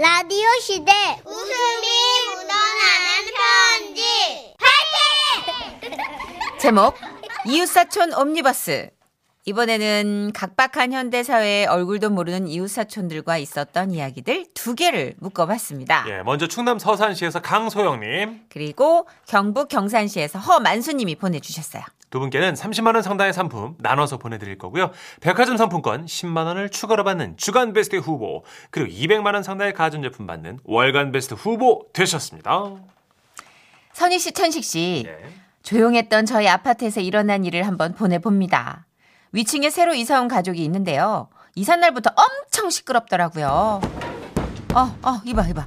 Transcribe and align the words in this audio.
라디오 0.00 0.46
시대 0.60 0.92
웃음이 1.24 1.88
묻어나는 2.28 3.26
편지 3.34 4.54
제목 6.60 6.94
이웃사촌 7.44 8.14
옴니버스 8.14 8.90
이번에는 9.46 10.30
각박한 10.34 10.92
현대사회의 10.92 11.66
얼굴도 11.66 12.10
모르는 12.10 12.46
이웃사촌들과 12.46 13.38
있었던 13.38 13.90
이야기들 13.90 14.46
두 14.54 14.76
개를 14.76 15.14
묶어봤습니다. 15.18 16.04
예, 16.08 16.22
먼저 16.22 16.46
충남 16.46 16.78
서산시에서 16.78 17.40
강소영님 17.42 18.42
그리고 18.50 19.08
경북 19.26 19.66
경산시에서 19.66 20.38
허만수님이 20.38 21.16
보내주셨어요. 21.16 21.82
두 22.10 22.20
분께는 22.20 22.54
30만 22.54 22.94
원 22.94 23.02
상당의 23.02 23.32
상품 23.32 23.74
나눠서 23.78 24.16
보내드릴 24.18 24.56
거고요. 24.58 24.90
백화점 25.20 25.56
상품권 25.56 26.06
10만 26.06 26.46
원을 26.46 26.70
추가로 26.70 27.04
받는 27.04 27.36
주간 27.36 27.72
베스트 27.72 27.96
후보 27.96 28.44
그리고 28.70 28.90
200만 28.90 29.34
원 29.34 29.42
상당의 29.42 29.74
가전제품 29.74 30.26
받는 30.26 30.60
월간 30.64 31.12
베스트 31.12 31.34
후보 31.34 31.86
되셨습니다. 31.92 32.76
선희 33.92 34.18
씨, 34.18 34.32
천식 34.32 34.64
씨, 34.64 35.04
예. 35.06 35.18
조용했던 35.62 36.24
저희 36.24 36.48
아파트에서 36.48 37.00
일어난 37.00 37.44
일을 37.44 37.66
한번 37.66 37.94
보내봅니다. 37.94 38.86
위층에 39.32 39.68
새로 39.70 39.92
이사 39.92 40.20
온 40.20 40.28
가족이 40.28 40.62
있는데요. 40.64 41.28
이사 41.56 41.76
날부터 41.76 42.10
엄청 42.16 42.70
시끄럽더라고요. 42.70 43.80
어, 44.74 44.80
어, 45.02 45.20
이봐, 45.24 45.48
이봐. 45.48 45.66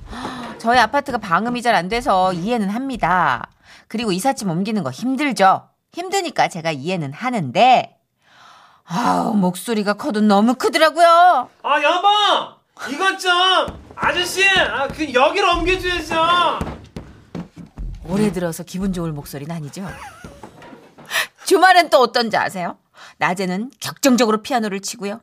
저희 0.58 0.80
아파트가 0.80 1.18
방음이 1.18 1.62
잘 1.62 1.76
안 1.76 1.90
돼서 1.90 2.32
이해는 2.34 2.70
합니다. 2.70 3.50
그리고 3.88 4.12
이삿짐 4.12 4.50
옮기는 4.50 4.82
거 4.84 4.90
힘들죠? 4.92 5.68
힘드니까 5.94 6.48
제가 6.48 6.72
이해는 6.72 7.12
하는데, 7.14 7.98
아우, 8.86 9.34
목소리가 9.36 9.94
커도 9.94 10.22
너무 10.22 10.56
크더라고요. 10.56 11.50
아 11.64 11.82
여보 11.84 12.08
이것 12.92 13.20
좀 13.20 13.32
아저씨 13.96 14.48
아, 14.50 14.88
그 14.88 15.14
여기로 15.14 15.58
옮겨줘야죠. 15.58 16.60
올해 18.08 18.32
들어서 18.32 18.64
기분 18.64 18.92
좋을 18.92 19.12
목소리는 19.14 19.54
아니죠. 19.56 19.88
주말엔 21.46 21.90
또 21.90 22.00
어떤지 22.00 22.36
아세요? 22.38 22.78
낮에는 23.18 23.72
격정적으로 23.80 24.42
피아노를 24.42 24.82
치고요. 24.82 25.22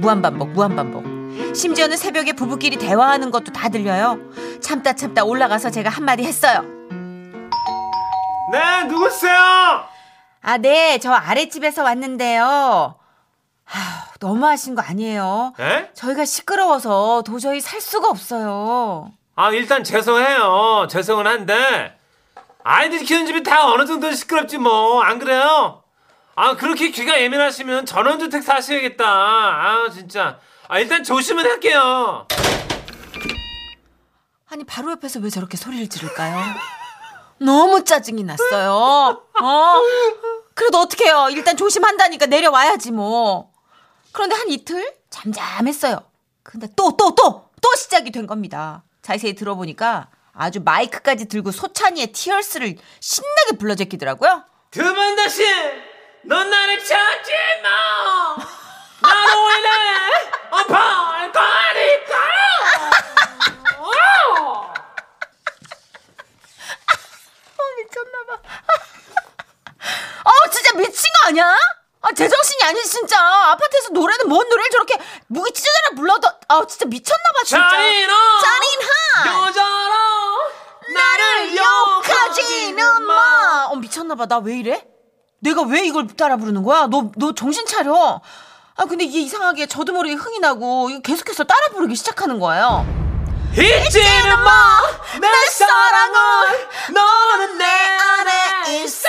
무한반복, 0.00 0.50
무한반복. 0.50 1.56
심지어는 1.56 1.96
새벽에 1.96 2.32
부부끼리 2.34 2.76
대화하는 2.76 3.30
것도 3.30 3.52
다 3.52 3.68
들려요. 3.68 4.18
참다 4.60 4.92
참다 4.94 5.24
올라가서 5.24 5.70
제가 5.70 5.90
한마디 5.90 6.22
했어요. 6.24 6.75
네 8.52 8.84
누구세요? 8.84 9.86
아, 10.42 10.58
네, 10.58 10.98
저 10.98 11.12
아랫집에서 11.12 11.82
왔는데요. 11.82 12.94
아, 13.68 14.06
너무 14.20 14.46
하신 14.46 14.74
거 14.76 14.82
아니에요? 14.82 15.54
에? 15.58 15.90
저희가 15.94 16.24
시끄러워서 16.24 17.22
도저히 17.26 17.60
살 17.60 17.80
수가 17.80 18.08
없어요. 18.08 19.12
아 19.34 19.50
일단 19.50 19.82
죄송해요. 19.84 20.86
죄송은 20.88 21.26
한데 21.26 21.98
아이들 22.62 23.00
키우는 23.00 23.26
집이 23.26 23.42
다 23.42 23.66
어느 23.66 23.84
정도 23.84 24.10
시끄럽지 24.12 24.56
뭐 24.58 25.02
안 25.02 25.18
그래요? 25.18 25.82
아 26.36 26.54
그렇게 26.56 26.90
귀가 26.90 27.20
예민하시면 27.20 27.84
전원주택 27.86 28.42
사셔야겠다. 28.42 29.04
아 29.04 29.88
진짜. 29.92 30.38
아 30.68 30.78
일단 30.78 31.02
조심은 31.04 31.44
할게요. 31.44 32.26
아니 34.48 34.64
바로 34.64 34.92
옆에서 34.92 35.18
왜 35.20 35.28
저렇게 35.28 35.56
소리를 35.56 35.88
지를까요? 35.88 36.38
너무 37.38 37.84
짜증이 37.84 38.22
났어요. 38.24 39.22
어? 39.42 39.74
그래도 40.54 40.78
어떡해요. 40.78 41.28
일단 41.30 41.56
조심한다니까 41.56 42.26
내려와야지 42.26 42.92
뭐. 42.92 43.52
그런데 44.12 44.34
한 44.34 44.48
이틀 44.50 44.94
잠잠했어요. 45.10 46.00
근데 46.42 46.68
또 46.76 46.96
또 46.96 47.14
또 47.14 47.46
또 47.62 47.74
시작이 47.76 48.10
된 48.12 48.26
겁니다. 48.26 48.84
자세히 49.02 49.34
들어보니까 49.34 50.08
아주 50.32 50.60
마이크까지 50.64 51.26
들고 51.26 51.50
소찬이의 51.50 52.12
티얼스를 52.12 52.76
신나게 53.00 53.56
불러 53.58 53.74
제끼더라고요. 53.74 54.44
두번 54.70 55.16
다시 55.16 55.42
넌 56.22 56.52
아니야? 71.26 71.56
아, 72.02 72.12
제정신이 72.14 72.62
아니지, 72.64 72.88
진짜. 72.90 73.18
아파트에서 73.50 73.88
노래는 73.90 74.28
뭔 74.28 74.48
노래를 74.48 74.70
저렇게 74.70 74.94
무기 75.26 75.52
찢어져라 75.52 75.90
불러도, 75.96 76.28
아, 76.48 76.64
진짜 76.66 76.84
미쳤나봐, 76.86 77.44
진짜. 77.44 77.68
잔인한 77.70 78.16
잔인한! 78.42 79.48
여자라 79.48 79.94
나를 80.94 81.56
욕하지는 81.56 83.02
마! 83.02 83.66
어, 83.70 83.76
미쳤나봐. 83.76 84.26
나 84.26 84.38
왜 84.38 84.58
이래? 84.58 84.86
내가 85.40 85.62
왜 85.62 85.80
이걸 85.84 86.06
따라 86.16 86.36
부르는 86.36 86.62
거야? 86.62 86.86
너, 86.86 87.10
너 87.16 87.34
정신 87.34 87.66
차려. 87.66 88.20
아, 88.76 88.84
근데 88.84 89.04
이게 89.04 89.20
이상하게 89.20 89.66
저도 89.66 89.92
모르게 89.92 90.14
흥이 90.14 90.38
나고, 90.38 90.88
계속해서 91.02 91.44
따라 91.44 91.60
부르기 91.72 91.96
시작하는 91.96 92.38
거예요. 92.38 92.86
잊지는 93.52 94.38
마, 94.44 94.80
내 95.20 95.28
사랑을 95.48 96.68
너는 96.92 97.58
내 97.58 97.64
안에 97.64 98.82
있어. 98.84 99.08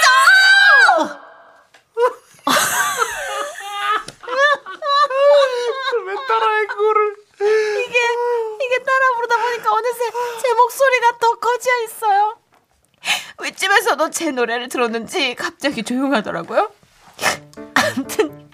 왜 6.06 6.16
따라해 6.28 6.66
그거를? 6.68 7.16
이게 7.40 8.00
이게 8.66 8.84
따라 8.84 9.16
부르다 9.16 9.36
보니까 9.58 9.72
어느새 9.74 10.00
제 10.42 10.54
목소리가 10.54 11.18
더 11.20 11.34
커져 11.36 11.70
있어요. 11.86 12.38
윗집에서도 13.42 14.10
제 14.12 14.32
노래를 14.32 14.70
들었는지 14.70 15.36
갑자기 15.36 15.84
조용하더라고요. 15.84 16.72
아무튼 17.76 18.48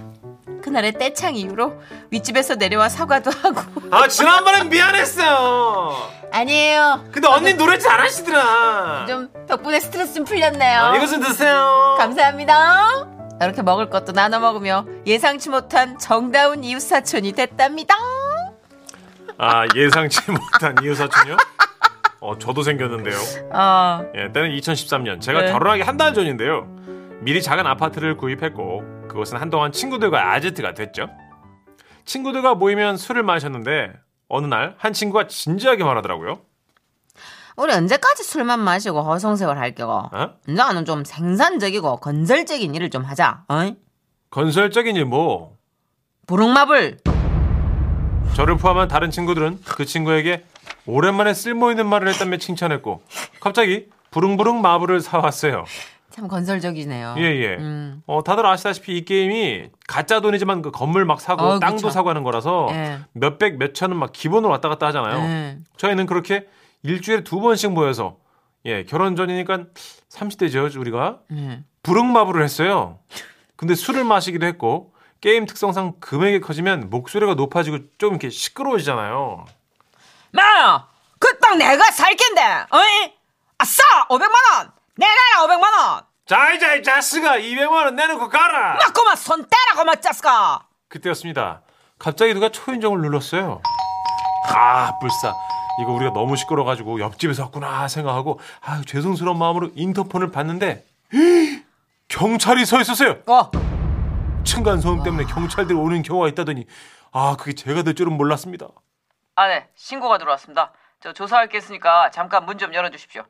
그날의 0.61 0.93
떼창 0.93 1.35
이후로 1.35 1.81
윗집에서 2.11 2.55
내려와 2.55 2.89
사과도 2.89 3.31
하고 3.31 3.61
아 3.91 4.07
지난번엔 4.07 4.69
미안했어요. 4.69 6.11
아니에요. 6.31 7.05
근데 7.11 7.27
언니 7.27 7.53
노래 7.53 7.77
잘하시더라. 7.77 9.05
좀 9.07 9.29
덕분에 9.47 9.79
스트레스 9.79 10.15
좀 10.15 10.25
풀렸네요. 10.25 10.79
아, 10.79 10.95
이거 10.95 11.05
좀 11.05 11.21
드세요. 11.21 11.95
감사합니다. 11.97 13.07
이렇게 13.41 13.61
먹을 13.61 13.89
것도 13.89 14.13
나눠 14.13 14.39
먹으며 14.39 14.85
예상치 15.05 15.49
못한 15.49 15.99
정다운 15.99 16.63
이웃 16.63 16.79
사촌이 16.79 17.33
됐답니다. 17.33 17.95
아 19.37 19.65
예상치 19.75 20.19
못한 20.31 20.75
이웃 20.83 20.95
사촌이요? 20.95 21.37
어 22.21 22.37
저도 22.37 22.63
생겼는데요. 22.63 23.15
어, 23.51 24.05
예, 24.15 24.31
때는 24.31 24.51
2013년 24.51 25.19
제가 25.19 25.41
네. 25.41 25.51
결혼하기 25.51 25.81
한 25.81 25.97
달 25.97 26.13
전인데요. 26.13 26.67
미리 27.21 27.41
작은 27.41 27.65
아파트를 27.67 28.17
구입했고 28.17 29.07
그곳은 29.07 29.37
한동안 29.39 29.71
친구들과 29.71 30.31
아지트가 30.33 30.73
됐죠. 30.73 31.09
친구들과 32.05 32.55
모이면 32.55 32.97
술을 32.97 33.23
마셨는데 33.23 33.93
어느 34.29 34.45
날 34.45 34.75
한 34.77 34.93
친구가 34.93 35.27
진지하게 35.27 35.83
말하더라고요. 35.83 36.41
우리 37.55 37.71
언제까지 37.73 38.23
술만 38.23 38.59
마시고 38.61 39.01
허송세월 39.03 39.57
할 39.59 39.75
거고? 39.75 40.09
어? 40.11 40.33
이제는 40.47 40.85
좀 40.85 41.03
생산적이고 41.05 41.97
건설적인 41.97 42.73
일을 42.73 42.89
좀 42.89 43.03
하자. 43.03 43.43
어이? 43.47 43.75
건설적인 44.31 44.95
일 44.95 45.05
뭐? 45.05 45.55
부릉마블. 46.25 46.97
저를 48.35 48.57
포함한 48.57 48.87
다른 48.87 49.11
친구들은 49.11 49.59
그 49.63 49.85
친구에게 49.85 50.43
오랜만에 50.85 51.33
쓸모 51.33 51.69
있는 51.69 51.87
말을 51.87 52.07
했다며 52.09 52.37
칭찬했고 52.37 53.01
갑자기 53.39 53.87
부릉부릉 54.11 54.61
마블을 54.61 55.01
사왔어요. 55.01 55.65
참 56.09 56.27
건설적이네요. 56.27 57.15
예예. 57.17 57.55
음. 57.57 58.01
어 58.05 58.23
다들 58.23 58.45
아시다시피 58.45 58.97
이 58.97 59.05
게임이 59.05 59.69
가짜 59.87 60.19
돈이지만 60.19 60.61
그 60.61 60.71
건물 60.71 61.05
막 61.05 61.19
사고 61.21 61.43
어, 61.43 61.59
땅도 61.59 61.77
그쵸. 61.77 61.89
사고 61.89 62.09
하는 62.09 62.23
거라서 62.23 62.67
예. 62.71 62.99
몇백 63.13 63.57
몇천은 63.57 63.95
막 63.97 64.11
기본으로 64.11 64.51
왔다 64.51 64.69
갔다 64.69 64.87
하잖아요. 64.87 65.17
예. 65.23 65.57
저희는 65.77 66.05
그렇게 66.05 66.47
일주일에 66.83 67.23
두 67.23 67.39
번씩 67.39 67.71
모여서 67.71 68.17
예 68.65 68.83
결혼 68.83 69.15
전이니까 69.15 69.65
30대죠 70.11 70.79
우리가 70.79 71.19
예. 71.31 71.63
부릉마블을 71.81 72.43
했어요. 72.43 72.99
근데 73.55 73.73
술을 73.75 74.03
마시기도 74.03 74.45
했고 74.45 74.92
게임 75.23 75.45
특성상 75.45 76.01
금액이 76.01 76.41
커지면 76.41 76.89
목소리가 76.89 77.35
높아지고 77.35 77.77
좀 77.97 78.09
이렇게 78.09 78.29
시끄러워지잖아요. 78.29 79.45
마! 80.31 80.85
그땅 81.17 81.57
내가 81.59 81.91
살 81.91 82.13
낀데, 82.13 82.41
어이? 82.69 83.13
아싸! 83.57 83.81
500만 84.09 84.33
원! 84.51 84.71
내가 84.97 85.13
500만 85.47 85.61
원! 85.79 86.01
자 86.27 86.51
이제 86.51 86.75
이 86.77 86.83
자식아 86.83 87.37
200만 87.37 87.71
원 87.71 87.95
내놓고 87.95 88.27
가라. 88.27 88.73
맞고만 88.75 89.15
손 89.15 89.47
떼라고 89.47 89.85
맞자스까! 89.85 90.67
그때였습니다. 90.89 91.61
갑자기 91.97 92.33
누가 92.33 92.49
초인종을 92.49 92.99
눌렀어요. 92.99 93.61
아, 94.49 94.91
불사. 94.99 95.33
이거 95.81 95.93
우리가 95.93 96.11
너무 96.11 96.35
시끄러워가지고 96.35 96.99
옆집에서 96.99 97.43
왔구나 97.43 97.87
생각하고 97.87 98.41
아 98.59 98.81
죄송스러운 98.85 99.39
마음으로 99.39 99.71
인터폰을 99.73 100.31
봤는데 100.31 100.85
경찰이 102.09 102.65
서 102.65 102.81
있었어요. 102.81 103.19
어, 103.27 103.49
층간 104.43 104.81
소음 104.81 105.03
때문에 105.03 105.25
경찰들이 105.25 105.77
오는 105.77 106.01
경우가 106.01 106.27
있다더니 106.29 106.65
아, 107.11 107.35
그게 107.37 107.53
제가 107.53 107.83
될 107.83 107.95
줄은 107.95 108.13
몰랐습니다. 108.17 108.67
아, 109.35 109.47
네. 109.47 109.67
신고가 109.75 110.17
들어왔습니다. 110.17 110.71
저 110.99 111.13
조사할 111.13 111.49
게 111.49 111.57
있으니까 111.57 112.09
잠깐 112.11 112.45
문 112.45 112.57
좀 112.57 112.73
열어 112.73 112.89
주십시오. 112.89 113.23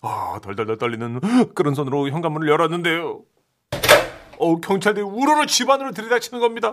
아, 0.00 0.38
덜덜덜 0.42 0.78
떨리는 0.78 1.20
그런 1.54 1.74
손으로 1.74 2.08
현관문을 2.08 2.48
열었는데요. 2.48 3.20
어, 4.40 4.60
경찰들이 4.60 5.04
우르르 5.04 5.46
집안으로 5.46 5.90
들이닥치는 5.92 6.40
겁니다. 6.40 6.68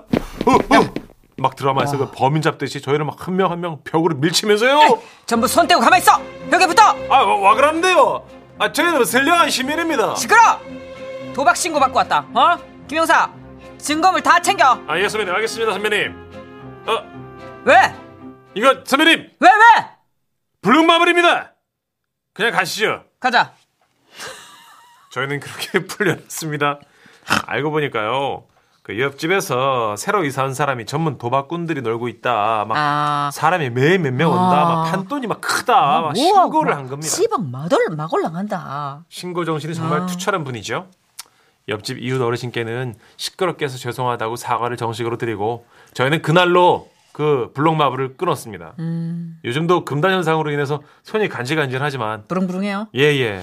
어, 0.45 0.51
어. 0.51 0.93
막 1.37 1.55
드라마에서 1.55 1.97
그 1.97 2.11
범인 2.11 2.41
잡듯이 2.41 2.79
저희를 2.81 3.03
막 3.05 3.27
한 3.27 3.35
명 3.35 3.51
한 3.51 3.59
명 3.59 3.81
벽으로 3.83 4.15
밀치면서요. 4.15 5.01
전부 5.25 5.47
손 5.47 5.67
떼고 5.67 5.81
가만히 5.81 6.01
있어! 6.01 6.17
벽에 6.49 6.65
붙어! 6.67 6.83
아, 6.83 7.23
와, 7.23 7.35
와 7.39 7.55
그런데요. 7.55 8.25
아, 8.59 8.71
저희는 8.71 9.03
선량한 9.03 9.49
시민입니다. 9.49 10.15
시끄러! 10.15 10.39
도박 11.33 11.57
신고 11.57 11.79
받고 11.79 11.97
왔다. 11.97 12.25
어? 12.33 12.57
김영사, 12.87 13.29
증거물 13.85 14.23
다 14.23 14.39
챙겨. 14.41 14.81
아, 14.87 14.97
예, 14.97 15.07
선배님, 15.07 15.31
알겠습니다, 15.35 15.73
선배님. 15.73 16.11
어, 16.87 17.61
왜? 17.65 17.75
이거 18.55 18.81
선배님, 18.83 19.29
왜, 19.39 19.47
왜? 19.47 19.85
블랙마블입니다. 20.63 21.53
그냥 22.33 22.51
가시죠. 22.51 23.03
가자. 23.19 23.53
저희는 25.11 25.39
그렇게 25.39 25.85
풀려났습니다. 25.85 26.79
알고 27.45 27.69
보니까요. 27.69 28.45
그 28.81 28.99
옆집에서 28.99 29.95
새로 29.97 30.23
이사 30.23 30.43
온 30.43 30.55
사람이 30.55 30.87
전문 30.87 31.19
도박꾼들이 31.19 31.81
놀고 31.83 32.07
있다. 32.07 32.65
막 32.67 32.71
아. 32.75 33.29
사람이 33.33 33.69
매몇명 33.69 34.31
온다. 34.31 34.61
아. 34.61 34.65
막 34.65 34.91
판돈이 34.91 35.27
막 35.27 35.41
크다. 35.41 36.01
막 36.01 36.15
신고를 36.15 36.75
한 36.75 36.87
겁니다. 36.87 37.07
시방 37.07 37.51
마돌 37.51 37.89
막 37.95 38.11
올라간다. 38.11 39.05
신고 39.09 39.45
정신이 39.45 39.75
정말 39.75 40.01
아. 40.01 40.05
투철한 40.07 40.43
분이죠. 40.43 40.89
옆집 41.67 41.99
이웃 41.99 42.21
어르신께는 42.21 42.95
시끄럽게 43.17 43.65
해서 43.65 43.77
죄송하다고 43.77 44.35
사과를 44.35 44.77
정식으로 44.77 45.17
드리고 45.17 45.65
저희는 45.93 46.21
그날로 46.21 46.89
그 47.11 47.51
블록마블을 47.53 48.17
끊었습니다. 48.17 48.73
음. 48.79 49.39
요즘도 49.45 49.85
금단 49.85 50.11
현상으로 50.11 50.51
인해서 50.51 50.81
손이 51.03 51.29
간질간질하지만 51.29 52.27
부릉부릉해요. 52.27 52.89
예예. 52.93 53.41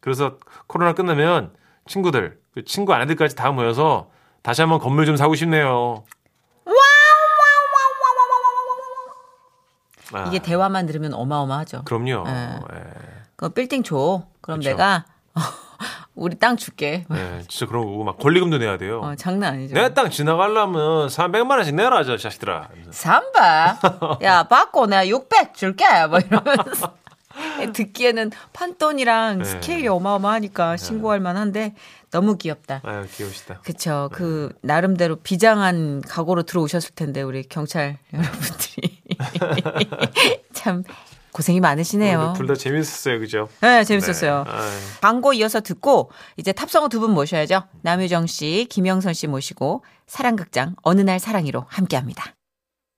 그래서 0.00 0.36
코로나 0.66 0.92
끝나면 0.92 1.52
친구들, 1.86 2.38
그 2.54 2.64
친구 2.64 2.94
아내들까지 2.94 3.34
다 3.34 3.50
모여서 3.50 4.10
다시 4.42 4.60
한번 4.62 4.78
건물 4.78 5.04
좀 5.04 5.16
사고 5.16 5.34
싶네요. 5.34 6.04
아, 10.12 10.24
이게 10.26 10.38
대화만 10.38 10.86
들으면 10.86 11.12
어마어마하죠. 11.12 11.84
그럼요. 11.84 12.24
예. 12.28 12.60
예. 12.76 12.84
그 13.36 13.50
빌딩 13.50 13.82
줘. 13.82 14.26
그럼 14.40 14.60
그쵸. 14.60 14.70
내가 14.70 15.04
우리 16.18 16.38
땅 16.38 16.56
줄게. 16.56 17.04
예, 17.12 17.42
진짜 17.48 17.66
그런 17.66 17.84
거고 17.86 18.04
막 18.04 18.18
권리금도 18.18 18.58
내야 18.58 18.76
돼요. 18.78 19.00
어, 19.02 19.14
장난 19.16 19.54
아니죠. 19.54 19.74
내 19.74 19.94
땅 19.94 20.10
지나가려면 20.10 21.08
300만 21.08 21.50
원씩 21.52 21.74
내라 21.74 22.04
저 22.04 22.16
자식들아. 22.16 22.68
삼바. 22.90 23.78
야, 24.22 24.42
받고 24.44 24.86
내가 24.86 25.06
600 25.08 25.54
줄게. 25.54 25.84
뭐 26.08 26.18
이러면서. 26.18 26.94
듣기에는 27.72 28.32
판돈이랑 28.52 29.38
네. 29.38 29.44
스케일이 29.44 29.86
어마어마하니까 29.86 30.76
신고할 30.76 31.20
만한데 31.20 31.74
너무 32.10 32.36
귀엽다. 32.36 32.80
아유 32.82 33.06
귀여우시다. 33.14 33.60
그쵸. 33.62 34.08
그, 34.12 34.52
나름대로 34.60 35.14
비장한 35.16 36.00
각오로 36.00 36.42
들어오셨을 36.44 36.94
텐데, 36.96 37.22
우리 37.22 37.44
경찰 37.44 37.98
여러분들이. 38.12 38.98
참, 40.52 40.82
고생이 41.38 41.60
많으시네요. 41.60 42.34
둘 42.36 42.48
다 42.48 42.54
재밌었어요, 42.56 43.20
그죠? 43.20 43.48
네, 43.60 43.84
재밌었어요. 43.84 44.42
네. 44.44 44.50
광고 45.00 45.32
이어서 45.32 45.60
듣고, 45.60 46.10
이제 46.36 46.50
탑성어 46.50 46.88
두 46.88 46.98
분 46.98 47.12
모셔야죠. 47.12 47.62
남유정 47.82 48.26
씨, 48.26 48.66
김영선 48.68 49.14
씨 49.14 49.28
모시고, 49.28 49.84
사랑극장, 50.08 50.74
어느 50.82 51.00
날 51.00 51.20
사랑이로 51.20 51.64
함께 51.68 51.96
합니다. 51.96 52.34